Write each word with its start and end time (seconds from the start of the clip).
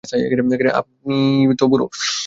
আপনি 0.71 1.17
তো 1.59 1.65
বুড়ো। 1.67 1.85